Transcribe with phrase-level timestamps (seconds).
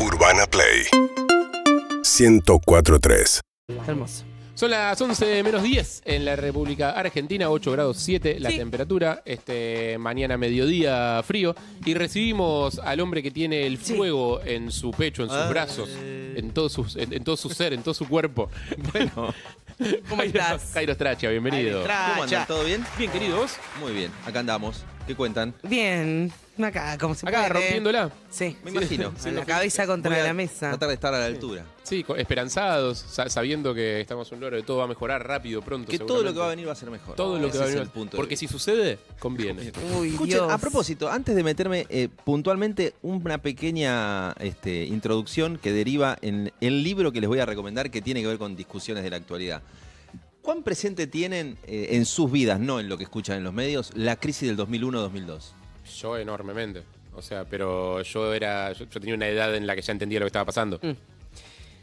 [0.00, 0.84] Urbana Play
[2.02, 3.40] 1043
[3.86, 4.24] Hermoso.
[4.54, 8.56] Son las 11 menos 10 en la República Argentina, 8 grados 7 la Sí.
[8.56, 13.94] temperatura, este mañana mediodía frío, y recibimos al hombre que tiene el Sí.
[13.94, 15.48] fuego en su pecho, en sus Ah.
[15.48, 18.50] brazos, en todo, sus, en, en todo su ser, en todo su cuerpo.
[18.92, 19.34] Bueno,
[20.08, 20.72] ¿Cómo estás?
[20.74, 21.82] Jairo Stracha, bienvenido.
[21.82, 22.10] Stracha.
[22.10, 22.46] ¿cómo andan?
[22.48, 22.84] ¿Todo bien?
[22.98, 23.52] Bien, querido, ¿vos?
[23.80, 24.84] Muy bien, acá andamos.
[25.08, 25.54] ¿Qué cuentan?
[25.62, 26.30] Bien,
[26.62, 27.48] acá, como se Acá puede.
[27.54, 28.10] rompiéndola.
[28.30, 29.10] Sí, Me imagino.
[29.32, 30.68] la cabeza contra Voy a la mesa.
[30.68, 31.64] Tratar de estar a la altura.
[31.82, 35.26] Sí, co- esperanzados, sa- sabiendo que estamos en un logro de todo va a mejorar
[35.26, 35.90] rápido, pronto.
[35.90, 37.16] Que todo lo que va a venir va a ser mejor.
[37.16, 37.86] Todo lo que Ese va a es venir.
[37.86, 38.46] el punto de Porque vista.
[38.46, 39.72] si sucede, conviene.
[39.98, 40.52] Uy, Escuchen, Dios.
[40.52, 46.82] a propósito, antes de meterme eh, puntualmente una pequeña este, introducción que deriva en el
[46.82, 49.62] libro que les voy a recomendar que tiene que ver con discusiones de la actualidad.
[50.48, 53.92] ¿Cuán presente tienen eh, en sus vidas, no en lo que escuchan en los medios,
[53.94, 55.40] la crisis del 2001-2002?
[56.00, 56.84] Yo enormemente.
[57.14, 58.72] O sea, pero yo era.
[58.72, 60.80] Yo, yo tenía una edad en la que ya entendía lo que estaba pasando.
[60.82, 60.92] Mm.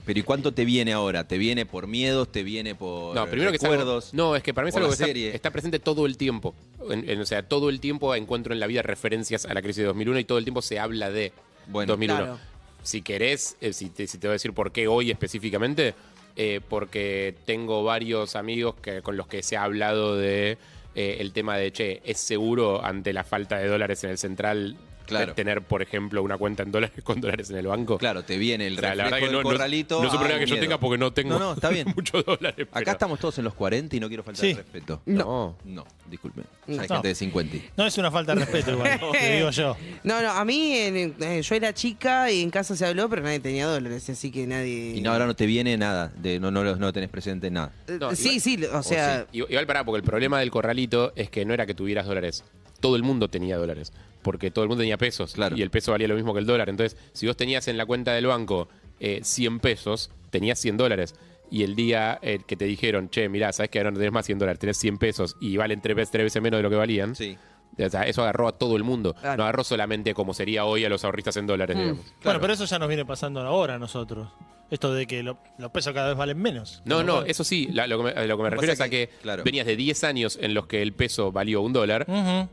[0.04, 1.28] Pero ¿y cuánto te viene ahora?
[1.28, 2.32] ¿Te viene por miedos?
[2.32, 4.02] ¿Te viene por No, primero que es algo-?
[4.14, 5.36] No, es que para mí es algo que está, serie.
[5.36, 6.56] está presente todo el tiempo.
[6.90, 9.82] En- en- o sea, todo el tiempo encuentro en la vida referencias a la crisis
[9.82, 11.34] de 2001 y todo el tiempo se habla de
[11.68, 12.20] Bueno, 2001.
[12.20, 12.40] Claro.
[12.82, 15.94] Si querés, eh, si, te, si te voy a decir por qué hoy específicamente,
[16.36, 20.58] eh, porque tengo varios amigos que, con los que se ha hablado de
[20.96, 24.78] eh, el tema de, che, ¿es seguro ante la falta de dólares en el central
[25.06, 25.36] Claro.
[25.36, 28.00] tener, por ejemplo, una cuenta en dólares con dólares en el banco?
[28.00, 30.02] Claro, te viene el O sea, la verdad que del no, no- corralito.
[30.02, 31.88] no es un problema que yo tenga porque no tengo No, no, está bien.
[31.96, 32.68] muchos dólares.
[32.72, 34.50] Acá estamos todos en los 40 y no quiero faltar Sí.
[34.52, 35.04] el respeto.
[35.06, 35.58] No.
[35.64, 36.42] No, disculpe.
[36.66, 36.82] No.
[36.82, 37.58] Hay gente de 50.
[37.78, 39.78] No es una falta de respeto igual, te digo yo.
[40.04, 43.22] No, no, a mí en- eh, yo era chica y en casa se habló, pero
[43.22, 44.96] nadie tenía dólares, así que nadie.
[44.96, 47.72] Y no, ahora no te viene nada, de, no, no, no tenés presente nada.
[47.88, 50.85] Eh, No, sí, igual- sí, o sea, Igual pará, porque el problema del corralito
[51.16, 52.44] es que no era que tuvieras dólares.
[52.80, 53.94] Todo el mundo tenía dólares.
[54.22, 55.34] Porque todo el mundo tenía pesos.
[55.34, 55.56] Claro.
[55.56, 56.70] Y el peso valía lo mismo que el dólar.
[56.70, 58.68] Entonces, si vos tenías en la cuenta del banco
[59.00, 61.16] eh, 100 pesos, tenías 100 dólares.
[61.52, 64.26] Y el día eh, que te dijeron, che, mirá, sabes que ahora no tenés más
[64.26, 66.76] 100 dólares, tenés 100 pesos y valen tres veces, tres veces menos de lo que
[66.76, 67.16] valían.
[67.16, 67.38] Sí.
[67.78, 69.14] O sea, eso agarró a todo el mundo.
[69.16, 69.38] Claro.
[69.38, 71.80] No agarró solamente como sería hoy a los ahorristas en dólares, Mm.
[71.80, 72.06] digamos.
[72.24, 74.30] Bueno, pero eso ya nos viene pasando ahora a nosotros.
[74.72, 76.82] Esto de que lo- los pesos cada vez valen menos.
[76.86, 78.82] No, no, eso sí, la- lo que me, a lo que me Pasa refiero es
[78.82, 79.44] a que, que claro.
[79.44, 82.08] venías de 10 años en los que el peso valió un dólar.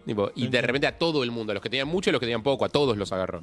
[0.04, 2.12] Tipo, y de repente a todo el mundo, a los que tenían mucho y a
[2.12, 3.42] los que tenían poco, a todos los agarró.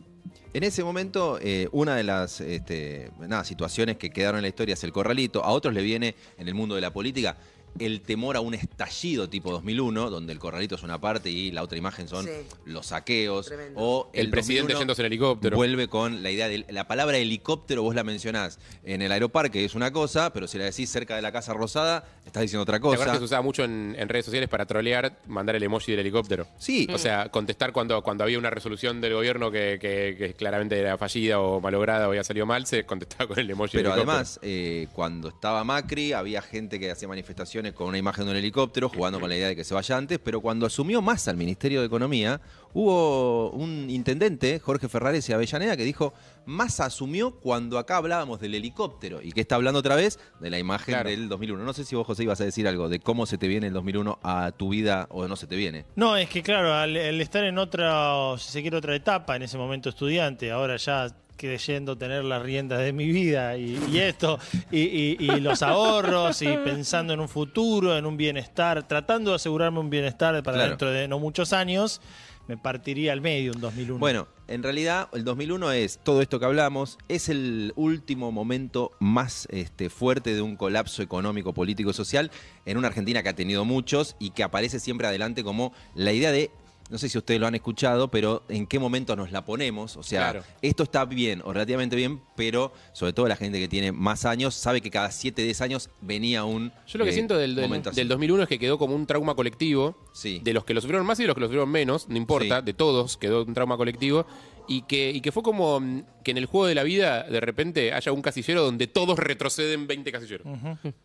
[0.53, 4.73] En ese momento, eh, una de las este, nada, situaciones que quedaron en la historia
[4.73, 5.43] es el corralito.
[5.43, 7.37] A otros le viene, en el mundo de la política,
[7.77, 11.63] el temor a un estallido tipo 2001, donde el corralito es una parte y la
[11.63, 12.31] otra imagen son Sí.
[12.65, 13.45] los saqueos.
[13.47, 13.79] Tremendo.
[13.79, 15.57] O El, presidente 2001 yéndose en helicóptero.
[15.57, 19.75] Vuelve con la idea de la palabra helicóptero, vos la mencionás en el aeroparque, es
[19.75, 22.77] una cosa, pero si la decís cerca de la Casa Rosada, estás diciendo otra ¿Te
[22.79, 23.11] acuerdas cosa.
[23.13, 26.47] que se usaba mucho en, en redes sociales para trolear, mandar el emoji del helicóptero?
[26.57, 30.77] Sí, O sea, contestar cuando, cuando había una resolución del gobierno que, que- que claramente
[30.79, 33.99] era fallida o malograda o había salido mal, se contestaba con el emoji Pero del
[33.99, 34.11] helicóptero.
[34.11, 38.37] además, eh, cuando estaba Macri, había gente que hacía manifestaciones con una imagen de un
[38.37, 41.37] helicóptero, jugando con la idea de que se vaya antes, pero cuando asumió Massa al
[41.37, 42.41] Ministerio de Economía,
[42.73, 46.13] hubo un intendente, Jorge Ferrares y Avellaneda, que dijo,
[46.45, 50.57] Massa asumió cuando acá hablábamos del helicóptero, y que está hablando otra vez de la
[50.59, 51.09] imagen Claro.
[51.09, 51.63] del 2001.
[51.63, 53.73] No sé si vos, José, ibas a decir algo de cómo se te viene el
[53.73, 55.85] 2001 a tu vida o no se te viene.
[55.95, 59.43] No, es que claro, al, al estar en otra, si se quiere, otra etapa, en
[59.43, 61.07] ese momento estudiante, ahora ya
[61.39, 64.37] creyendo tener las riendas de mi vida y, y esto,
[64.71, 69.37] y, y- y los ahorros, y pensando en un futuro, en un bienestar, tratando de
[69.37, 70.69] asegurarme un bienestar para Claro.
[70.71, 72.01] dentro de no muchos años,
[72.49, 73.99] me partiría al medio un 2001.
[73.99, 79.47] Bueno, en realidad el 2001 es todo esto que hablamos, es el último momento más
[79.51, 82.31] este, fuerte de un colapso económico, político y social
[82.65, 86.31] en una Argentina que ha tenido muchos y que aparece siempre adelante como la idea
[86.31, 86.49] de,
[86.89, 89.95] no sé si ustedes lo han escuchado, pero en qué momento nos la ponemos.
[89.97, 90.43] O sea, Claro.
[90.61, 94.55] esto está bien o relativamente bien, pero sobre todo la gente que tiene más años
[94.55, 96.71] sabe que cada 7, 10 años venía un...
[96.87, 97.97] Yo lo que eh, siento del, del, momento así.
[97.99, 99.95] del 2001 es que quedó como un trauma colectivo.
[100.13, 100.39] Sí.
[100.43, 102.59] De los que lo sufrieron más y de los que lo sufrieron menos, no importa,
[102.59, 102.65] Sí.
[102.65, 104.25] de todos quedó un trauma colectivo.
[104.69, 107.39] Y que, y que fue como mm, que en el juego de la vida, de
[107.41, 110.45] repente, haya un casillero donde todos retroceden 20 casilleros.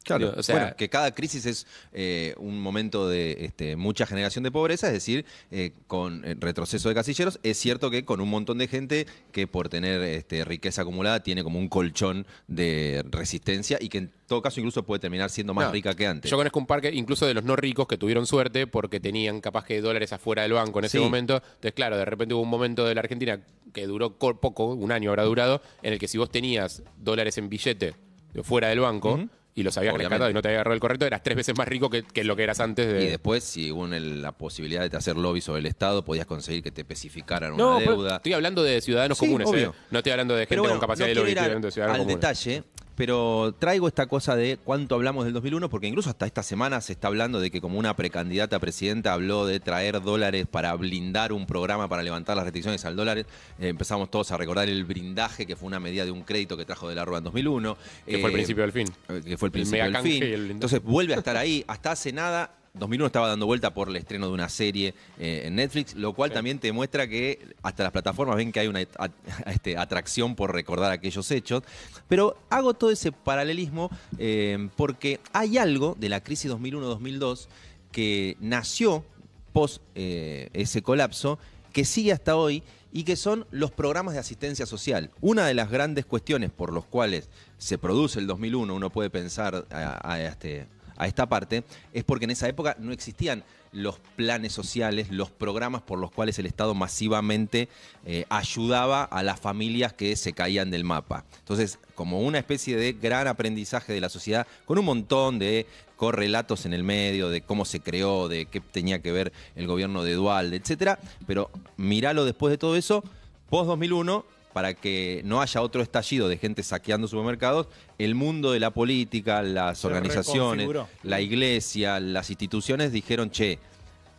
[0.04, 4.04] Claro, Digo, o sea- bueno, que cada crisis es eh, un momento de este, mucha
[4.06, 7.40] generación de pobreza, es decir, eh, con eh, retroceso de casilleros.
[7.42, 11.42] Es cierto que con un montón de gente que por tener este, riqueza acumulada tiene
[11.42, 15.66] como un colchón de resistencia y que en todo caso incluso puede terminar siendo más
[15.66, 16.30] No, rica que antes.
[16.30, 19.64] Yo conozco un parque, incluso de los no ricos, que tuvieron suerte porque tenían capaz
[19.64, 21.04] que dólares afuera del banco en ese Sí.
[21.04, 21.36] momento.
[21.36, 23.40] Entonces, claro, de repente hubo un momento de la Argentina
[23.72, 27.38] que duró co- poco, un año habrá durado, en el que si vos tenías dólares
[27.38, 27.94] en billete
[28.42, 29.20] fuera del banco,
[29.56, 30.08] y los habías Obviamente.
[30.08, 32.24] rescatado y no te había agarrado el correcto, eras tres veces más rico que, que
[32.24, 33.04] lo que eras antes de.
[33.04, 36.60] Y después, si hubo el- la posibilidad de hacer lobby sobre el Estado, podías conseguir
[36.64, 38.16] que te especificaran una no, deuda.
[38.16, 39.48] estoy hablando de ciudadanos Sí, comunes.
[39.54, 39.70] ¿eh?
[39.92, 41.94] No estoy hablando de gente bueno, con capacidad no de lobby, estoy hablando de ciudadanos
[42.00, 42.20] al comunes.
[42.20, 42.64] detalle,
[42.96, 46.92] pero traigo esta cosa de cuánto hablamos del 2001, porque incluso hasta esta semana se
[46.92, 51.32] está hablando de que como una precandidata a presidenta habló de traer dólares para blindar
[51.32, 53.18] un programa para levantar las restricciones al dólar.
[53.18, 53.24] Eh,
[53.58, 56.88] empezamos todos a recordar el blindaje, que fue una medida de un crédito que trajo
[56.88, 57.76] de la Rúa en 2001.
[58.06, 58.88] Que fue el Eh, principio del fin.
[59.08, 60.22] eh, que fue el principio del fin.
[60.22, 60.50] el.
[60.52, 61.64] Entonces vuelve a estar ahí.
[61.66, 65.54] Hasta hace nada, 2001 estaba dando vuelta por el estreno de una serie eh, en
[65.54, 66.34] Netflix, lo cual Sí.
[66.34, 69.10] también te muestra que hasta las plataformas ven que hay una a-
[69.46, 71.62] este, atracción por recordar aquellos hechos.
[72.08, 77.46] Pero hago todo ese paralelismo eh, porque hay algo de la crisis 2001-2002
[77.92, 79.04] que nació
[79.52, 81.38] post eh, ese colapso
[81.72, 85.10] que sigue hasta hoy y que son los programas de asistencia social.
[85.20, 89.64] Una de las grandes cuestiones por los cuales se produce el 2001, uno puede pensar
[89.70, 93.44] a, a este, a esta parte, es porque en esa época no existían
[93.74, 97.68] los planes sociales, los programas por los cuales el Estado masivamente
[98.06, 101.24] eh, ayudaba a las familias que se caían del mapa.
[101.40, 106.66] Entonces, como una especie de gran aprendizaje de la sociedad, con un montón de correlatos
[106.66, 110.14] en el medio, de cómo se creó, de qué tenía que ver el gobierno de
[110.14, 111.00] Dualde, etcétera.
[111.26, 113.02] Pero míralo después de todo eso,
[113.50, 117.66] post 2001, para que no haya otro estallido de gente saqueando supermercados,
[117.98, 120.68] el mundo de la política, las Se organizaciones,
[121.02, 123.58] la iglesia, las instituciones dijeron, che,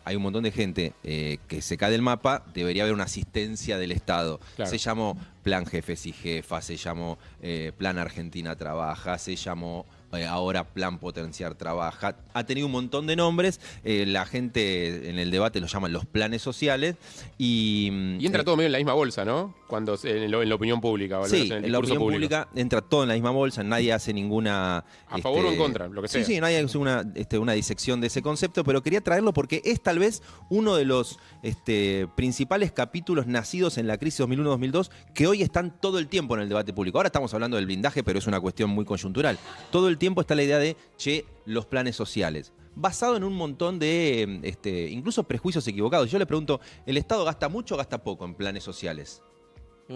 [0.03, 3.77] hay un montón de gente eh, que se cae del mapa, debería haber una asistencia
[3.77, 4.41] del Estado.
[4.57, 4.69] Claro.
[4.69, 9.85] Se llamó Plan Jefes y Jefas, se llamó eh, Plan Argentina Trabaja, se llamó
[10.15, 12.15] eh, ahora Plan Potenciar Trabaja.
[12.33, 16.05] Ha tenido un montón de nombres, eh, la gente en el debate los llaman los
[16.05, 16.95] planes sociales
[17.37, 17.89] y...
[17.91, 19.53] mm, Y entra eh, todo medio en la misma bolsa, ¿no?
[19.67, 22.47] Cuando en, lo- en la opinión pública, menos Sí, en el en la opinión pública
[22.55, 24.83] entra todo en la misma bolsa, nadie hace ninguna...
[25.07, 26.23] este, A favor o en contra, lo que sea.
[26.23, 29.61] Sí, sí, nadie hace una, este, una disección de ese concepto, pero quería traerlo porque
[29.65, 35.27] es tal vez uno de los este, principales capítulos nacidos en la crisis 2001-2002 que
[35.27, 36.97] hoy están todo el tiempo en el debate público.
[36.97, 39.37] Ahora estamos hablando del blindaje, pero es una cuestión muy coyuntural.
[39.71, 43.79] Todo el tiempo está la idea de, che, los planes sociales basado en un montón
[43.79, 46.11] de, este, incluso prejuicios equivocados.
[46.11, 49.23] Yo le pregunto, ¿el Estado gasta mucho o gasta poco en planes sociales?
[49.87, 49.93] Y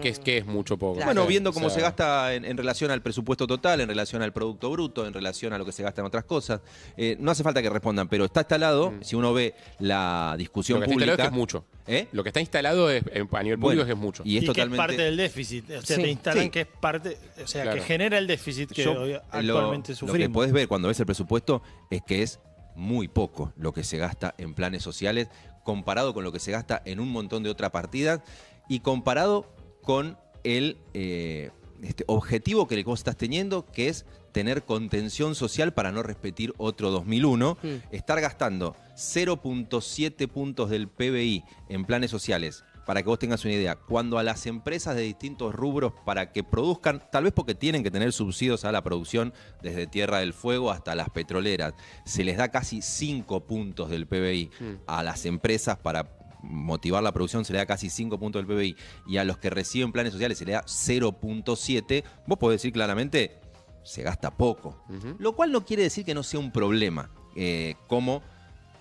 [0.00, 0.94] que, ¿qué es, mucho poco?
[0.96, 1.06] Claro.
[1.08, 4.22] Bueno, viendo cómo o sea, se gasta en, en relación al presupuesto total, en relación
[4.22, 6.60] al Producto Bruto, en relación a lo que se gasta en otras cosas.
[6.96, 10.82] Eh, no hace falta que respondan, pero está instalado, si uno ve la discusión Mm.
[10.82, 11.22] Lo que está instalado pública...
[11.24, 11.64] es que es mucho.
[11.86, 12.08] ¿Eh?
[12.12, 14.22] Lo que está instalado es, en- a nivel público Bueno, es que es mucho.
[14.24, 14.76] Y es y totalmente...
[14.76, 15.64] que es parte del déficit.
[15.70, 16.50] O sea, Sí, te instalan sí.
[16.50, 17.78] que es parte, o sea, Claro.
[17.78, 20.34] que genera el déficit que Yo, hoy lo- actualmente Lo que sufrimos.
[20.34, 22.38] podés ver cuando ves el presupuesto es que es
[22.76, 25.28] muy poco lo que se gasta en planes sociales
[25.64, 28.20] comparado con lo que se gasta en un montón de otras partidas
[28.68, 29.46] y comparado
[29.82, 31.50] con el eh,
[31.82, 36.90] este, objetivo que vos estás teniendo, que es tener contención social para no repetir otro
[36.90, 37.68] 2001, Mm.
[37.90, 42.64] estar gastando 0.7 puntos del PBI en planes sociales.
[42.86, 46.42] Para que vos tengas una idea, cuando a las empresas de distintos rubros para que
[46.42, 49.32] produzcan, tal vez porque tienen que tener subsidios a la producción
[49.62, 51.74] desde Tierra del Fuego hasta las petroleras,
[52.04, 54.50] se les da casi 5 puntos del PBI
[54.88, 58.76] a las empresas para motivar la producción se le da casi 5 puntos del PBI
[59.06, 63.38] y a los que reciben planes sociales se le da 0.7, vos podés decir claramente,
[63.84, 64.82] se gasta poco.
[65.18, 67.10] Lo cual no quiere decir que no sea un problema.
[67.34, 68.22] Eh, cómo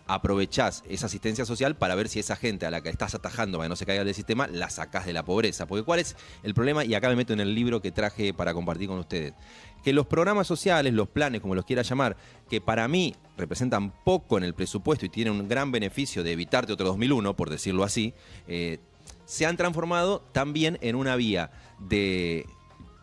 [0.07, 3.65] aprovechás esa asistencia social para ver si esa gente a la que estás atajando para
[3.65, 5.67] que no se caiga del sistema, la sacás de la pobreza.
[5.67, 8.53] Porque cuál es el problema, y acá me meto en el libro que traje para
[8.53, 9.33] compartir con ustedes,
[9.83, 12.15] que los programas sociales, los planes, como los quiera llamar,
[12.49, 16.73] que para mí representan poco en el presupuesto y tienen un gran beneficio de evitarte
[16.73, 18.13] otro 2001, por decirlo así,
[18.47, 18.79] eh,
[19.25, 22.45] se han transformado también en una vía de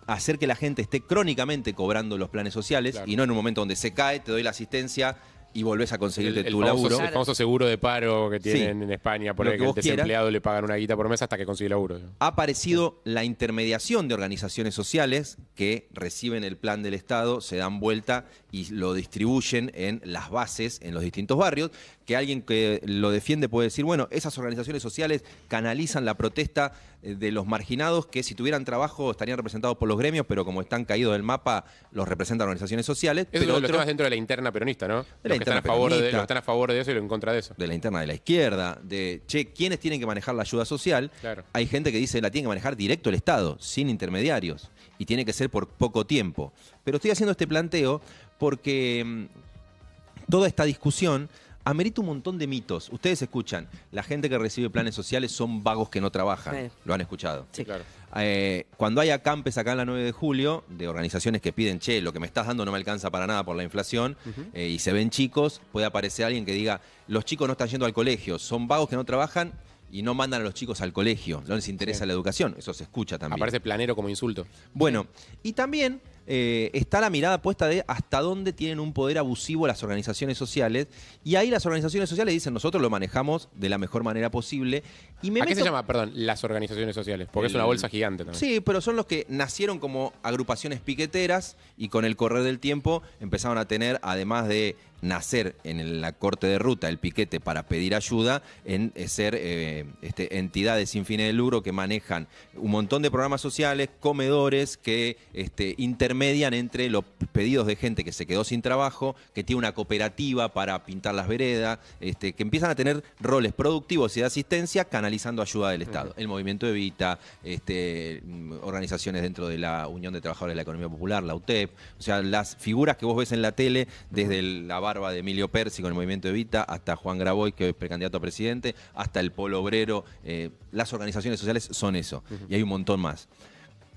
[0.07, 3.11] hacer que la gente esté crónicamente cobrando los planes sociales Claro.
[3.11, 5.17] y no en un momento donde se cae, te doy la asistencia
[5.55, 7.07] y volvés a conseguirte el, el tu famoso, laburo.
[7.07, 8.53] el famoso seguro de paro que Sí.
[8.53, 9.85] tienen en España, por Lo el que el quieras.
[9.87, 11.99] desempleado le pagan una guita por mes hasta que consigue laburo.
[12.19, 17.81] ha aparecido la intermediación de organizaciones sociales que reciben el plan del Estado, se dan
[17.81, 21.71] vuelta y lo distribuyen en las bases, en los distintos barrios,
[22.09, 26.73] que alguien que lo defiende puede decir, bueno, esas organizaciones sociales canalizan la protesta
[27.03, 30.63] eh, de los marginados que si tuvieran trabajo estarían representados por los gremios, pero como
[30.63, 33.25] están caídos del mapa, los representan organizaciones sociales.
[33.25, 34.95] Eso pero es uno de los otros- temas dentro de la interna peronista, ¿no?
[34.95, 36.95] los, que están interna a favor de, los que están a favor de eso y
[36.95, 37.55] los en contra de eso.
[37.59, 41.11] de la interna de la izquierda, de, che, ¿quiénes tienen que manejar la ayuda social?
[41.21, 41.45] Claro.
[41.53, 45.27] Hay gente que dice la tiene que manejar directo el Estado, sin intermediarios, y tiene
[45.27, 46.55] que ser por poco tiempo.
[46.85, 48.01] Pero estoy haciendo este planteo
[48.39, 51.29] porque mm, toda esta discusión
[51.69, 52.89] amerita un montón de mitos.
[52.91, 56.55] Ustedes escuchan, la gente que recibe planes sociales son vagos que no trabajan.
[56.55, 56.73] Sí.
[56.85, 57.47] Lo han escuchado.
[57.53, 57.65] Sí.
[57.65, 57.85] Claro.
[58.17, 62.01] Eh, cuando hay acampes acá en la 9 de julio, de organizaciones que piden, che,
[62.01, 64.17] lo que me estás dando no me alcanza para nada por la inflación,
[64.55, 67.85] eh, y se ven chicos, puede aparecer alguien que diga, los chicos no están yendo
[67.85, 69.53] al colegio, son vagos que no trabajan
[69.93, 72.85] y no mandan a los chicos al colegio, no les interesa la educación, eso se
[72.85, 73.39] escucha también.
[73.39, 74.47] Aparece planero como insulto.
[74.73, 75.07] Bueno,
[75.43, 79.83] y también eh, está la mirada puesta de hasta dónde tienen un poder abusivo las
[79.83, 80.87] organizaciones sociales.
[81.25, 84.83] Y ahí las organizaciones sociales dicen, nosotros lo manejamos de la mejor manera posible.
[85.23, 87.29] Y me ¿A qué se llama, perdón, las organizaciones sociales?
[87.33, 88.39] Porque es una bolsa gigante también.
[88.39, 93.03] Sí, pero son los que nacieron como agrupaciones piqueteras y con el correr del tiempo
[93.21, 97.95] empezaron a tener, además de nacer en la corte de ruta, el piquete para pedir
[97.95, 102.27] ayuda, en eh, ser eh, este, entidades sin fines de lucro que manejan
[102.57, 108.13] un montón de programas sociales, comedores que este, intermedian entre los pedidos de gente que
[108.13, 112.71] se quedó sin trabajo, que tiene una cooperativa para pintar las veredas, este, que empiezan
[112.71, 116.15] a tener roles productivos y de asistencia canalizando ayuda del Estado.
[116.17, 120.89] El movimiento Evita, este, mm, organizaciones dentro de la Unión de Trabajadores de la Economía
[120.89, 124.69] Popular, la UTEP, o sea, las figuras que vos ves en la tele, desde el-
[124.69, 128.17] la barba de Emilio Persi con el movimiento Evita, hasta Juan Graboy, que es precandidato
[128.17, 132.71] a presidente, hasta el Polo Obrero, eh, las organizaciones sociales son eso, y hay un
[132.71, 133.29] montón más.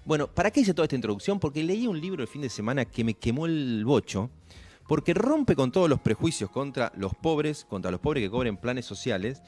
[0.04, 1.40] Bueno, ¿para qué hice toda esta introducción?
[1.40, 4.30] Porque leí un libro el fin de semana que me quemó el bocho,
[4.86, 8.86] porque rompe con todos los prejuicios contra los pobres, contra los pobres que cobren planes
[8.86, 9.42] sociales,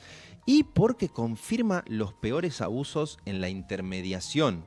[0.45, 4.63] y porque confirma los peores abusos en la intermediación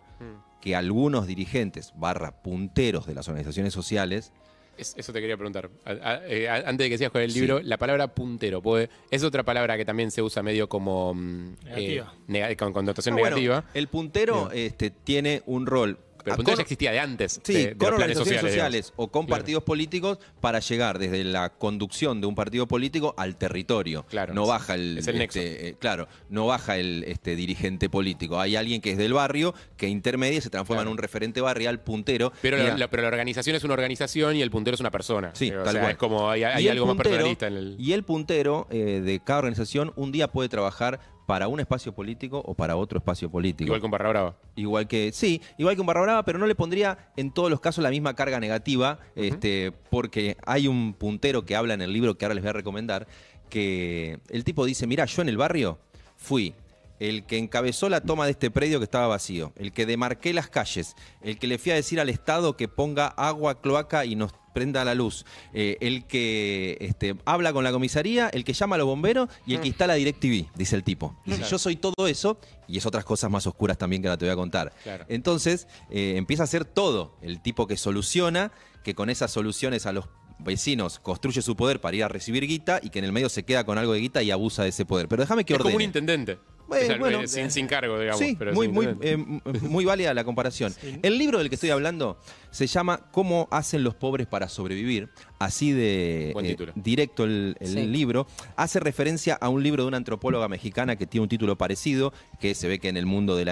[0.61, 4.33] que algunos dirigentes, barra punteros de las organizaciones sociales,
[4.78, 5.71] Es- eso te quería preguntar.
[5.85, 7.40] A- a- eh, a- antes de que sigas con el Sí.
[7.40, 11.54] libro, la palabra puntero, puede- es otra palabra que también se usa medio como mm,
[11.64, 12.12] Negativa.
[12.14, 13.64] eh, nega- con connotación Ah, bueno, negativa.
[13.75, 15.99] el puntero este, tiene un rol.
[16.26, 17.40] Pero el puntero con- ya existía de antes.
[17.45, 18.92] Sí, de- de con los organizaciones sociales.
[18.97, 19.38] o con Claro.
[19.40, 24.04] partidos políticos para llegar desde la conducción de un partido político al territorio.
[24.09, 28.40] Claro, no baja el, es el este, eh, claro, no baja el este, dirigente político.
[28.40, 30.90] Hay alguien que es del barrio que intermedia y se transforma Claro.
[30.90, 32.33] en un referente barrial puntero.
[32.42, 35.30] Pero, la, la- pero la organización es una organización y el puntero es una persona.
[35.35, 35.92] Sí, Eh, o tal sea, cual.
[35.92, 37.76] es como hay, algo más personalista en el.
[37.78, 42.42] Y el puntero eh, de cada organización un día puede trabajar para un espacio político
[42.45, 43.66] o para otro espacio político.
[43.66, 44.37] Igual con Barra Brava.
[44.54, 47.61] Igual que, sí, igual que un barra brava, pero no le pondría en todos los
[47.61, 52.16] casos la misma carga negativa, este, porque hay un puntero que habla en el libro
[52.16, 53.06] que ahora les voy a recomendar,
[53.50, 55.78] que el tipo dice, mira, yo en el barrio
[56.16, 56.54] fui
[57.00, 60.49] el que encabezó la toma de este predio que estaba vacío, el que demarqué las
[60.49, 64.33] calles, el que le fui a decir al Estado que ponga agua, cloaca y nos
[64.55, 68.79] prenda la luz, eh, el que este, habla con la comisaría, el que llama a
[68.79, 71.15] los bomberos y el que instala DirecTV, dice el tipo.
[71.26, 74.25] Dice, yo soy todo eso y es otras cosas más oscuras también que ahora te
[74.25, 74.73] voy a contar.
[74.83, 75.05] Claro.
[75.09, 78.50] Entonces eh, empieza a ser todo, el tipo que soluciona,
[78.83, 80.07] que con esas soluciones a los
[80.38, 83.43] vecinos construye su poder para ir a recibir guita y que en el medio se
[83.43, 85.07] queda con algo de guita y abusa de ese poder.
[85.09, 85.85] Pero déjame que Es como un ordene.
[85.85, 86.38] intendente.
[86.66, 87.20] Bueno, O sea, bueno.
[87.23, 88.18] eh, sin, sin cargo, digamos.
[88.18, 90.75] Sí, pero es muy, muy, eh, muy válida la comparación.
[91.02, 92.18] El libro del que estoy hablando
[92.50, 95.08] se llama Cómo hacen los pobres para sobrevivir.
[95.38, 97.87] Así de eh, directo el, el Sí.
[97.87, 98.26] libro.
[98.56, 102.54] Hace referencia a un libro de una antropóloga mexicana que tiene un título parecido, que
[102.54, 103.50] se ve que en el mundo del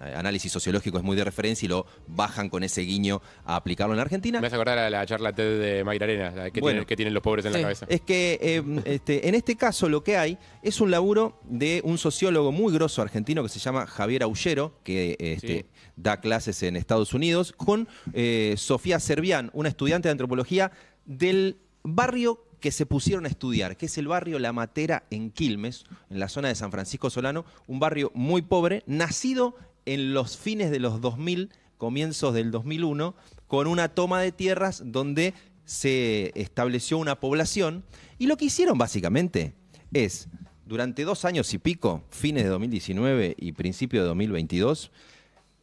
[0.00, 4.00] análisis sociológico es muy de referencia y lo bajan con ese guiño a aplicarlo en
[4.00, 4.40] Argentina.
[4.40, 6.74] Me hace acordar a la charla TED de Mayra Arena, la que, Bueno.
[6.76, 7.58] tienen, que tienen los pobres en Sí.
[7.58, 7.86] la cabeza.
[7.88, 11.98] Es que eh, este, en este caso lo que hay es un laburo de un
[11.98, 15.66] sociólogo muy grosso argentino que se llama Javier Aullero, que este, Sí.
[15.96, 20.72] da clases en Estados Unidos, con eh, Sofía Servián, una estudiante de antropología
[21.04, 25.84] del barrio que se pusieron a estudiar, que es el barrio La Matera en Quilmes,
[26.10, 29.56] en la zona de San Francisco Solano, un barrio muy pobre, nacido
[29.94, 33.16] en los fines de los 2000, comienzos del 2001,
[33.48, 37.82] con una toma de tierras donde se estableció una población.
[38.16, 39.52] Y lo que hicieron básicamente
[39.92, 40.28] es,
[40.64, 44.92] durante dos años y pico, fines de 2019 y principio de 2022,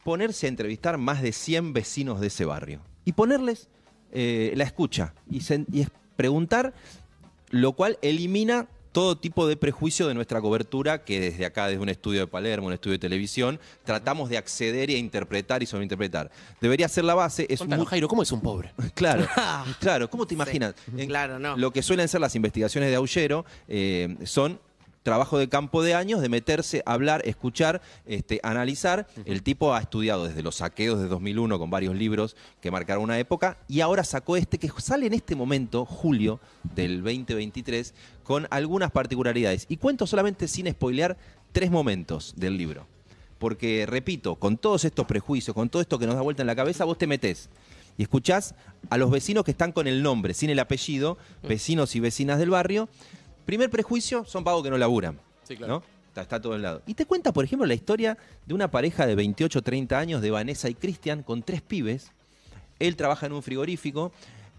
[0.04, 3.70] ponerse a entrevistar más de 100 vecinos de ese barrio y ponerles
[4.12, 5.38] eh, la escucha y,
[5.72, 6.74] y preguntar,
[7.48, 11.88] lo cual elimina todo tipo de prejuicio de nuestra cobertura que desde acá, desde un
[11.88, 16.32] estudio de Palermo, un estudio de televisión, tratamos de acceder y a interpretar y sobreinterpretar.
[16.60, 17.46] Debería ser la base.
[17.48, 18.72] Es Contanos, muy- Jairo, ¿cómo es un pobre?
[18.94, 19.24] Claro,
[19.78, 20.10] claro.
[20.10, 20.74] ¿Cómo te imaginas?
[20.96, 21.56] Sí, claro, no.
[21.56, 24.58] Lo que suelen ser las investigaciones de Aullero eh, son
[25.08, 29.06] trabajo de campo de años, de meterse, hablar, escuchar, este, analizar.
[29.24, 33.18] El tipo ha estudiado desde los saqueos de 2001 con varios libros que marcaron una
[33.18, 38.90] época y ahora sacó este que sale en este momento, julio del 2023, con algunas
[38.90, 39.64] particularidades.
[39.70, 41.16] Y cuento solamente sin spoilear
[41.52, 42.86] tres momentos del libro.
[43.38, 46.56] Porque, repito, con todos estos prejuicios, con todo esto que nos da vuelta en la
[46.56, 47.48] cabeza, vos te metés
[47.98, 48.54] y escuchás
[48.90, 52.50] a los vecinos que están con el nombre, sin el apellido, vecinos y vecinas del
[52.50, 52.88] barrio,
[53.48, 55.18] Primer prejuicio, son vagos que no laburan.
[55.42, 55.76] Sí, claro.
[55.76, 55.82] ¿no?
[56.08, 56.82] Está, está todo el lado.
[56.84, 60.30] Y te cuenta, por ejemplo, la historia de una pareja de 28 30 años de
[60.30, 62.12] Vanessa y Cristian con tres pibes.
[62.78, 64.12] Él trabaja en un frigorífico.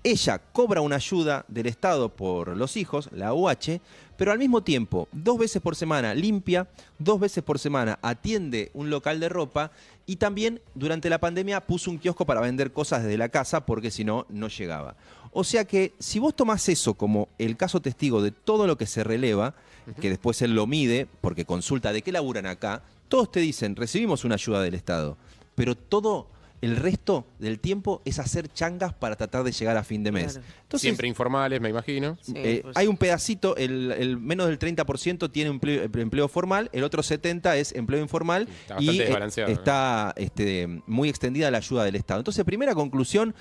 [0.03, 3.79] Ella cobra una ayuda del Estado por los hijos, la UH,
[4.17, 6.67] pero al mismo tiempo, dos veces por semana limpia,
[6.97, 9.71] dos veces por semana atiende un local de ropa
[10.07, 13.91] y también durante la pandemia puso un kiosco para vender cosas desde la casa porque
[13.91, 14.95] si no, no llegaba.
[15.31, 18.87] O sea que si vos tomás eso como el caso testigo de todo lo que
[18.87, 19.55] se releva,
[20.01, 24.23] que después él lo mide porque consulta de qué laburan acá, todos te dicen, recibimos
[24.23, 25.17] una ayuda del Estado,
[25.55, 26.27] pero todo
[26.61, 30.33] el resto del tiempo es hacer changas para tratar de llegar a fin de mes.
[30.33, 30.47] Claro.
[30.63, 32.17] Entonces, Siempre informales, me imagino.
[32.21, 32.75] Sí, eh, pues.
[32.75, 37.55] hay un pedacito, el, el menos del 30% tiene empleo, empleo formal, el otro 70%
[37.55, 42.19] es empleo informal Está y eh, está este, muy extendida la ayuda del Estado.
[42.19, 43.33] Entonces, primera conclusión,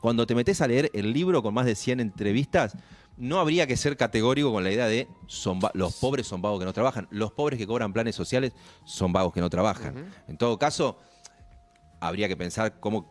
[0.00, 2.76] cuando te metes a leer el libro con más de 100 entrevistas,
[3.16, 6.64] no habría que ser categórico con la idea de son los pobres son vagos que
[6.64, 8.52] no trabajan, los pobres que cobran planes sociales
[8.84, 10.10] son vagos que no trabajan.
[10.28, 10.98] En todo caso,
[12.02, 13.06] habría que pensar cómo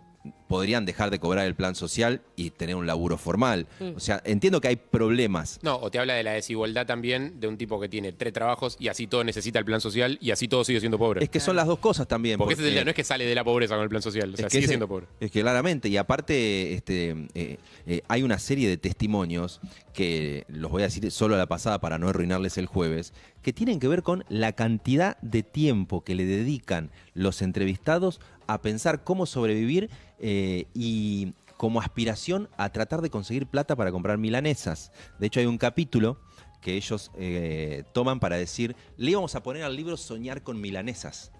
[0.51, 3.67] podrían dejar de cobrar el plan social y tener un laburo formal.
[3.96, 5.60] O sea, entiendo que hay problemas.
[5.63, 8.75] No, o te habla de la desigualdad también de un tipo que tiene tres trabajos
[8.79, 11.24] y así todo necesita el plan social y así todo sigue siendo pobre.
[11.24, 12.38] Es que son las dos cosas también.
[12.38, 14.34] porque ese es el- no es que sale de la pobreza con el plan social,
[14.34, 15.08] o sea, es que sigue ese- siendo pobre.
[15.22, 19.62] Es que claramente, y aparte este, eh, eh, hay una serie de testimonios
[19.93, 23.53] que los voy a decir solo a la pasada para no arruinarles el jueves, que
[23.53, 29.03] tienen que ver con la cantidad de tiempo que le dedican los entrevistados a pensar
[29.03, 29.89] cómo sobrevivir
[30.20, 30.40] eh,
[30.74, 34.91] y como aspiración a tratar de conseguir plata para comprar milanesas.
[35.19, 36.19] De hecho, hay un capítulo
[36.62, 41.31] que ellos eh, toman para decir, le íbamos a poner al libro Soñar con milanesas.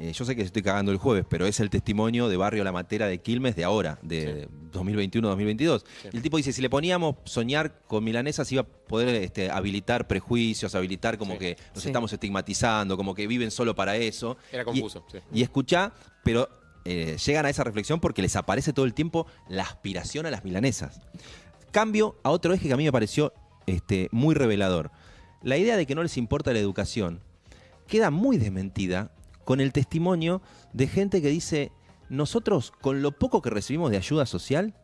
[0.00, 2.70] Eh, yo sé que estoy cagando el jueves, pero es el testimonio de Barrio La
[2.70, 5.82] Matera de Quilmes de ahora, de 2021-2022.
[6.02, 6.08] Sí.
[6.12, 10.74] El tipo dice, si le poníamos soñar con milanesas iba a poder este, habilitar prejuicios,
[10.76, 11.38] habilitar como Sí.
[11.40, 11.88] que nos Sí.
[11.88, 14.36] estamos estigmatizando, como que viven solo para eso.
[14.52, 15.18] Era Y- confuso, sí.
[15.32, 15.92] Y, escuchá,
[16.22, 16.48] pero
[16.84, 20.44] eh, llegan a esa reflexión porque les aparece todo el tiempo la aspiración a las
[20.44, 21.00] milanesas.
[21.70, 23.32] Cambio a otro eje que a mí me pareció
[23.66, 24.90] este, muy revelador.
[25.42, 27.20] La idea de que no les importa la educación
[27.86, 29.12] queda muy desmentida
[29.44, 30.42] con el testimonio
[30.72, 31.72] de gente que dice,
[32.08, 34.74] nosotros con lo poco que recibimos de ayuda social,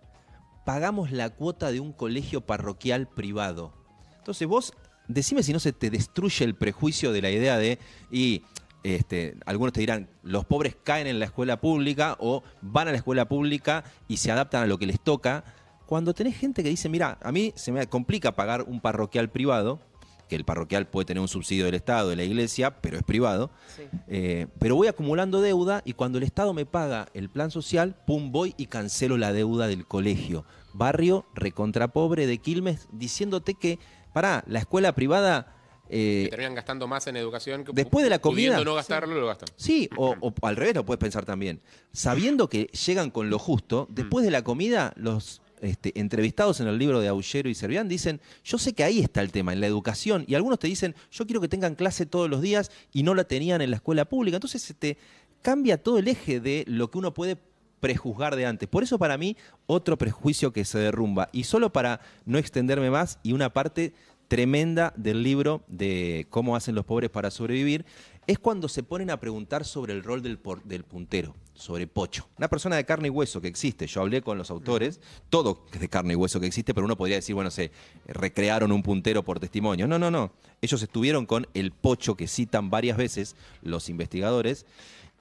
[0.64, 3.74] pagamos la cuota de un colegio parroquial privado.
[4.18, 4.72] Entonces vos,
[5.06, 7.78] decime si no se te destruye el prejuicio de la idea de,
[8.10, 8.42] y
[8.84, 12.98] este, algunos te dirán, los pobres caen en la escuela pública o van a la
[12.98, 15.42] escuela pública y se adaptan a lo que les toca.
[15.86, 19.80] Cuando tenés gente que dice, mira, a mí se me complica pagar un parroquial privado,
[20.28, 23.50] que el parroquial puede tener un subsidio del Estado, de la iglesia, pero es privado,
[23.76, 23.82] Sí.
[24.08, 28.32] eh, pero voy acumulando deuda y cuando el Estado me paga el plan social, pum,
[28.32, 30.44] voy y cancelo la deuda del colegio.
[30.72, 33.78] Barrio recontrapobre de Quilmes, diciéndote que,
[34.12, 35.53] pará, la escuela privada...
[35.88, 39.26] eh, Que terminan gastando más en educación que Después de la comida- no gastarlo, lo
[39.26, 39.48] gastan.
[39.56, 41.60] Sí, o, o al revés lo puedes pensar también.
[41.92, 46.78] Sabiendo que llegan con lo justo, después de la comida, los este, entrevistados en el
[46.78, 49.66] libro de Aullero y Servián dicen, yo sé que ahí está el tema, en la
[49.66, 50.24] educación.
[50.26, 53.24] Y algunos te dicen, yo quiero que tengan clase todos los días y no la
[53.24, 54.36] tenían en la escuela pública.
[54.36, 54.98] Entonces se te
[55.42, 57.36] cambia todo el eje de lo que uno puede
[57.80, 58.66] prejuzgar de antes.
[58.68, 61.28] Por eso para mí otro prejuicio que se derrumba.
[61.32, 63.92] Y solo para no extenderme más y una parte
[64.34, 67.84] tremenda del libro de cómo hacen los pobres para sobrevivir,
[68.26, 72.26] es cuando se ponen a preguntar sobre el rol del, por- del puntero, sobre Pocho.
[72.36, 73.86] Una persona de carne y hueso que existe.
[73.86, 76.96] Yo hablé con los autores, todo es de carne y hueso que existe, pero uno
[76.96, 77.70] podría decir, bueno, se
[78.08, 79.86] recrearon un puntero por testimonio.
[79.86, 80.32] No, no, no.
[80.60, 84.66] Ellos estuvieron con el Pocho que citan varias veces los investigadores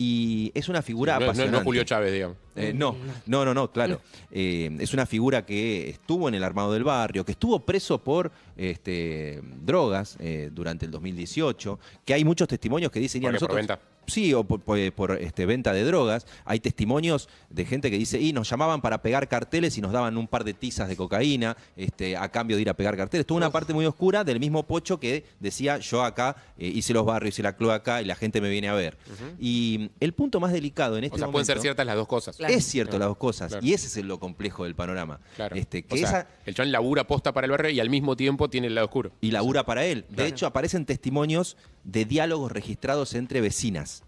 [0.05, 1.63] y es una figura No, no- no, apasionante.
[1.63, 2.37] Julio Chávez, digamos.
[2.55, 4.01] Eh, no, no, no, no, claro.
[4.35, 8.31] Eh, es una figura que estuvo en el armado del barrio, que estuvo preso por
[8.57, 13.21] este, drogas eh, durante el 2018, que hay muchos testimonios que dicen...
[13.21, 13.45] "Y a ¿Por qué?
[13.45, 13.92] ¿Por nosotros- venta?
[14.07, 16.25] Sí, o por, por- por, este, venta de drogas.
[16.45, 20.17] Hay testimonios de gente que dice, y nos llamaban para pegar carteles y nos daban
[20.17, 23.25] un par de tizas de cocaína este, a cambio de ir a pegar carteles.
[23.25, 27.05] Tuvo una parte muy oscura del mismo Pocho que decía, yo acá eh, hice los
[27.05, 28.97] barrios, hice la cloaca y la gente me viene a ver.
[29.39, 31.33] Y el punto más delicado en este O sea, momento...
[31.33, 32.37] pueden ser ciertas las dos cosas.
[32.37, 32.53] Claro.
[32.53, 33.49] Es cierto las dos cosas.
[33.51, 33.65] Claro.
[33.65, 35.19] Y ese es lo complejo del panorama.
[35.35, 35.55] Claro.
[35.55, 38.15] Este, que O sea, esa, El chon labura posta para el barrio y al mismo
[38.15, 39.11] tiempo tiene el lado oscuro.
[39.21, 40.05] y labura para él.
[40.09, 44.03] De hecho, aparecen testimonios de diálogos registrados entre vecinas.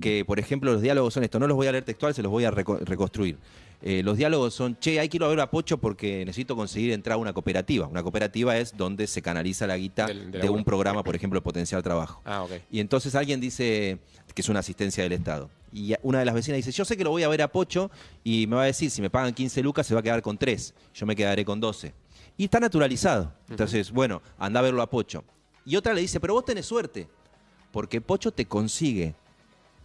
[0.00, 1.38] Que, por ejemplo, los diálogos son esto.
[1.38, 3.36] No los voy a leer textual, se los voy a reco- reconstruir.
[3.82, 6.92] Eh, los diálogos son, che, hay que ir a ver a Pocho porque necesito conseguir
[6.92, 7.86] entrar a una cooperativa.
[7.86, 11.82] Una cooperativa es donde se canaliza la guita Del- de un programa, por ejemplo, Potencial
[11.82, 12.20] Trabajo.
[12.24, 12.50] Ah, ok.
[12.70, 13.98] Y entonces alguien dice
[14.34, 15.50] que es una asistencia del Estado.
[15.72, 17.90] Y una de las vecinas dice, yo sé que lo voy a ver a Pocho
[18.24, 20.36] y me va a decir, si me pagan 15 lucas se va a quedar con
[20.38, 21.92] 3, yo me quedaré con 12.
[22.36, 23.32] Y está naturalizado.
[23.50, 25.24] Entonces, bueno, anda a verlo a Pocho.
[25.70, 27.06] Y otra le dice, pero vos tenés suerte,
[27.70, 29.14] porque Pocho te consigue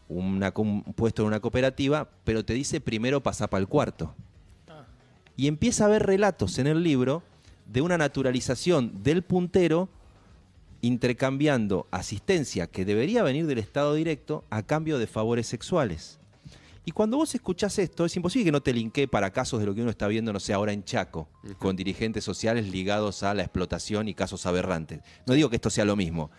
[0.09, 4.15] una un puesto en una cooperativa, pero te dice primero pasá para el cuarto.
[5.37, 7.21] Y empieza a haber relatos en el libro
[7.71, 9.87] de una naturalización del puntero
[10.81, 16.17] intercambiando asistencia que debería venir del Estado directo a cambio de favores sexuales.
[16.87, 19.73] Y cuando vos escuchás esto, es imposible que no te linkee para casos de lo
[19.73, 23.41] que uno está viendo, no sé, ahora en Chaco, con dirigentes sociales ligados a la
[23.41, 25.01] explotación y casos aberrantes.
[25.25, 26.29] No digo que esto sea lo mismo,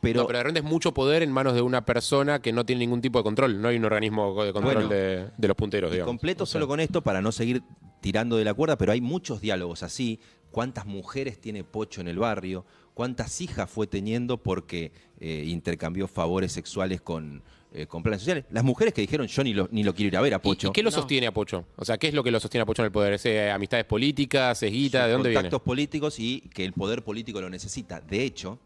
[0.00, 2.64] pero, no, pero de repente es mucho poder en manos de una persona que no
[2.64, 3.60] tiene ningún tipo de control.
[3.60, 6.08] No hay un organismo de control Bueno, de, de los punteros, digamos.
[6.08, 7.64] completo O sea, solo con esto para no seguir
[8.00, 10.20] tirando de la cuerda, pero hay muchos diálogos así.
[10.52, 12.64] ¿Cuántas mujeres tiene Pocho en el barrio?
[12.94, 18.44] ¿Cuántas hijas fue teniendo porque eh, intercambió favores sexuales con, eh, con planes sociales?
[18.50, 20.40] Las mujeres que dijeron yo ni lo, ni lo quiero ir a ver a ¿Y,
[20.40, 20.68] Pocho.
[20.68, 21.64] y qué lo sostiene a Pocho?
[21.76, 23.12] O sea, ¿qué es lo que lo sostiene a Pocho en el poder?
[23.14, 24.62] ¿Es, eh, amistades políticas?
[24.62, 25.06] ¿Es guita?
[25.06, 25.42] ¿De dónde viene?
[25.42, 28.00] contactos políticos y que el poder político lo necesita.
[28.00, 28.58] De hecho,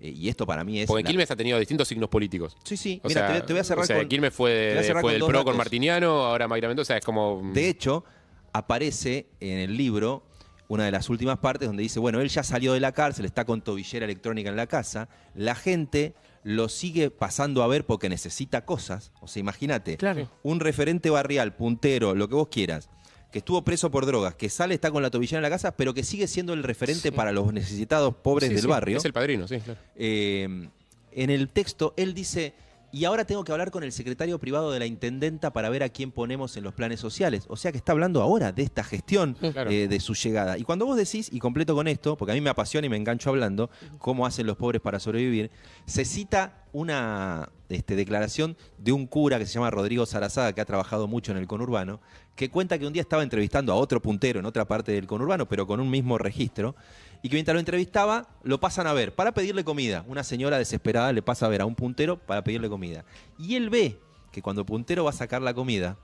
[0.00, 0.86] eh, y esto para mí es...
[0.86, 2.56] Porque la- Quilmes ha tenido distintos signos políticos.
[2.64, 4.08] Sí, sí, O mira, sea, te, voy a- te voy a cerrar o sea, con...
[4.08, 5.56] Quilmes fue, fue con del PRO con.
[5.56, 7.40] Martiniano, ahora Mayra Mendoza, es como...
[7.54, 8.04] De hecho,
[8.52, 10.22] aparece en el libro
[10.68, 13.44] una de las últimas partes donde dice, bueno, él ya salió de la cárcel, está
[13.44, 18.64] con tobillera electrónica en la casa, la gente lo sigue pasando a ver porque necesita
[18.64, 19.12] cosas.
[19.20, 20.28] O sea, imagínate, Claro.
[20.42, 22.88] un referente barrial, puntero, lo que vos quieras,
[23.30, 25.94] que estuvo preso por drogas, que sale, está con la tobillera en la casa, pero
[25.94, 28.96] que sigue siendo el referente para los necesitados pobres Sí, del sí, barrio.
[28.98, 29.78] Es el padrino, sí, claro.
[29.96, 30.68] Eh,
[31.12, 32.54] en el texto él dice,
[32.92, 35.88] y ahora tengo que hablar con el secretario privado de la intendenta para ver a
[35.88, 37.44] quién ponemos en los planes sociales.
[37.48, 39.70] O sea que está hablando ahora de esta gestión Claro.
[39.70, 40.58] eh, de su llegada.
[40.58, 42.96] Y cuando vos decís, y completo con esto, porque a mí me apasiona y me
[42.96, 45.50] engancho hablando, cómo hacen los pobres para sobrevivir,
[45.86, 50.64] se cita una este, declaración de un cura que se llama Rodrigo Sarazaga, que ha
[50.64, 52.00] trabajado mucho en el conurbano,
[52.36, 55.46] que cuenta que un día estaba entrevistando a otro puntero en otra parte del conurbano,
[55.48, 56.74] pero con un mismo registro,
[57.22, 60.04] y que mientras lo entrevistaba, lo pasan a ver para pedirle comida.
[60.08, 63.04] Una señora desesperada le pasa a ver a un puntero para pedirle comida.
[63.38, 64.00] Y él ve
[64.32, 65.98] que cuando el puntero va a sacar la comida,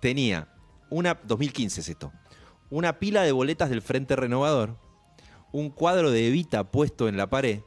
[0.00, 0.48] tenía
[0.90, 2.12] una, 2015 es esto,
[2.70, 4.76] una pila de boletas del Frente Renovador,
[5.52, 7.60] un cuadro de Evita puesto en la pared,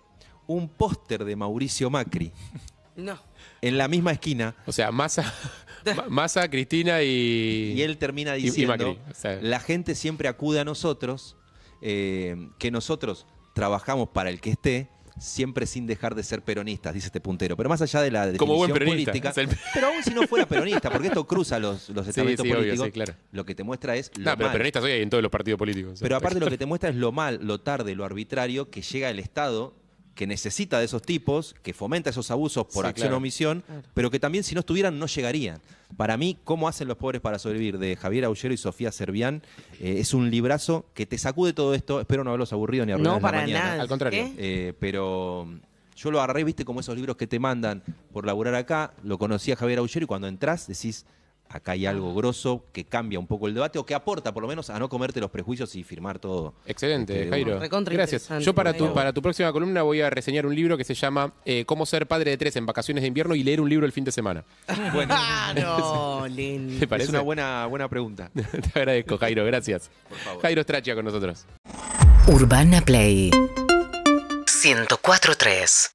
[0.48, 2.32] un póster de Mauricio Macri
[2.96, 3.20] No.
[3.62, 5.34] en la misma esquina, O sea, Massa,
[5.98, 7.74] Ma- Massa Cristina y...
[7.76, 9.40] y él termina y- y diciendo, Macri, o sea.
[9.42, 11.36] la gente siempre acude a nosotros,
[11.88, 17.06] eh, que nosotros trabajamos para el que esté, siempre sin dejar de ser peronistas, dice
[17.06, 17.56] este puntero.
[17.56, 20.28] Pero más allá de la definición Como buen peronista, política, el- pero aún si no
[20.28, 23.14] fuera peronista, porque esto cruza los, los Sí, estamentos sí, obvio, políticos, sí, claro.
[23.32, 24.52] lo que te muestra es lo No, pero mal.
[24.54, 26.00] peronistas hoy hay en todos los partidos políticos.
[26.02, 29.10] Pero aparte lo que te muestra es lo mal, lo tarde, lo arbitrario que llega
[29.10, 29.74] el Estado,
[30.16, 33.16] que necesita de esos tipos, que fomenta esos abusos por Sí, acción claro.
[33.16, 35.60] o omisión, pero que también si no estuvieran no llegarían.
[35.98, 37.78] Para mí, ¿Cómo hacen los pobres para sobrevivir?
[37.78, 39.44] de Javier Aullero y Sofía Servián,
[39.80, 42.00] eh, es un librazo que te sacude todo esto.
[42.00, 43.66] Espero no haberlos aburrido ni arruinado No, en la para mañana.
[43.72, 43.82] nada.
[43.82, 44.32] Al contrario.
[44.38, 45.48] Eh, pero
[45.96, 48.94] yo lo agarré, viste, como esos libros que te mandan por laburar acá.
[49.04, 51.06] Lo conocí a Javier Aullero y cuando entras decís,
[51.50, 54.48] acá hay algo grosso que cambia un poco el debate o que aporta por lo
[54.50, 56.54] menos a no comerte los prejuicios y firmar todo.
[56.66, 57.60] Excelente, Este, Jairo.
[57.86, 58.30] Gracias.
[58.42, 61.34] Yo para tu, para tu próxima columna voy a reseñar un libro que se llama
[61.46, 63.92] eh, Cómo ser padre de tres en vacaciones de invierno y leer un libro el
[63.92, 64.44] fin de semana.
[64.94, 66.80] Bueno, Ah, no, Len.
[66.80, 67.06] ¿Te parece?
[67.06, 68.30] es una buena, buena pregunta.
[68.74, 69.46] Te agradezco, Jairo.
[69.46, 69.90] Gracias.
[70.10, 70.42] Por favor.
[70.42, 71.46] Jairo Strachia con nosotros.
[72.28, 73.30] Urbana Play
[74.46, 75.92] 104.3